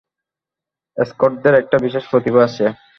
স্কটদের 0.97 1.53
একটা 1.61 1.77
বিশেষ 1.85 2.03
প্রতিভা 2.11 2.41
আছে। 2.47 2.65